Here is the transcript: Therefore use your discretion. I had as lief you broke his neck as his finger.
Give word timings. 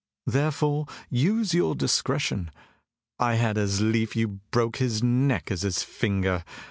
Therefore 0.25 0.87
use 1.11 1.53
your 1.53 1.75
discretion. 1.75 2.49
I 3.19 3.35
had 3.35 3.55
as 3.59 3.81
lief 3.81 4.15
you 4.15 4.39
broke 4.49 4.77
his 4.77 5.03
neck 5.03 5.51
as 5.51 5.61
his 5.61 5.83
finger. 5.83 6.43